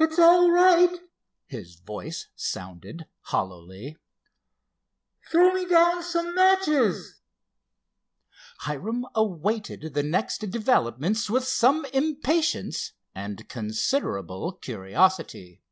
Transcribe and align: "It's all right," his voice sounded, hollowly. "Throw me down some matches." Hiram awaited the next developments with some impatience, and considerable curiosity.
"It's 0.00 0.18
all 0.18 0.50
right," 0.50 0.98
his 1.46 1.76
voice 1.76 2.26
sounded, 2.34 3.06
hollowly. 3.26 3.96
"Throw 5.30 5.52
me 5.54 5.64
down 5.64 6.02
some 6.02 6.34
matches." 6.34 7.20
Hiram 8.62 9.06
awaited 9.14 9.94
the 9.94 10.02
next 10.02 10.38
developments 10.50 11.30
with 11.30 11.44
some 11.44 11.84
impatience, 11.94 12.94
and 13.14 13.48
considerable 13.48 14.54
curiosity. 14.54 15.62